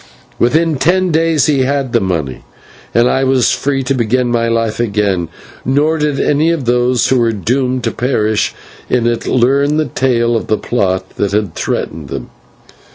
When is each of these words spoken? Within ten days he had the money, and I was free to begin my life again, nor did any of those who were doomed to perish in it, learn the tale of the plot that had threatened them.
Within 0.39 0.77
ten 0.77 1.11
days 1.11 1.45
he 1.45 1.59
had 1.59 1.93
the 1.93 1.99
money, 1.99 2.43
and 2.91 3.07
I 3.07 3.23
was 3.23 3.51
free 3.51 3.83
to 3.83 3.93
begin 3.93 4.29
my 4.29 4.47
life 4.47 4.79
again, 4.79 5.29
nor 5.63 5.99
did 5.99 6.19
any 6.19 6.49
of 6.49 6.65
those 6.65 7.09
who 7.09 7.19
were 7.19 7.31
doomed 7.31 7.83
to 7.83 7.91
perish 7.91 8.55
in 8.89 9.05
it, 9.05 9.27
learn 9.27 9.77
the 9.77 9.85
tale 9.85 10.35
of 10.35 10.47
the 10.47 10.57
plot 10.57 11.07
that 11.17 11.33
had 11.33 11.53
threatened 11.53 12.07
them. 12.07 12.31